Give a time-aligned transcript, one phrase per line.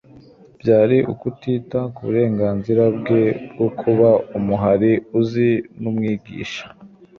[0.61, 5.49] byari ukutita ku burengarizira bwe bwo kuba Umuhariuzi
[5.81, 6.63] n'Umwigisha;